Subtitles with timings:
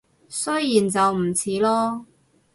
[0.27, 2.05] 雖然就唔似囉